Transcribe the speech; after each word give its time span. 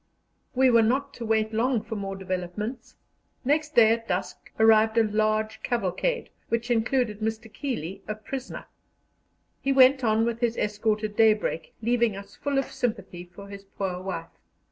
We 0.55 0.71
were 0.71 0.81
not 0.81 1.13
to 1.13 1.25
wait 1.27 1.53
long 1.53 1.83
for 1.83 1.95
more 1.95 2.15
developments. 2.15 2.95
Next 3.45 3.75
day 3.75 3.91
at 3.91 4.07
dusk 4.07 4.51
arrived 4.59 4.97
a 4.97 5.03
large 5.03 5.61
cavalcade, 5.61 6.29
which 6.49 6.71
included 6.71 7.19
Mr. 7.19 7.53
Keeley, 7.53 8.01
a 8.07 8.15
prisoner. 8.15 8.65
He 9.61 9.71
went 9.71 10.03
on 10.03 10.25
with 10.25 10.39
his 10.39 10.57
escort 10.57 11.03
at 11.03 11.15
daybreak, 11.15 11.75
leaving 11.83 12.15
us 12.17 12.35
full 12.35 12.57
of 12.57 12.71
sympathy 12.71 13.25
for 13.25 13.47
his 13.47 13.63
poor 13.63 14.01
wife. 14.01 14.31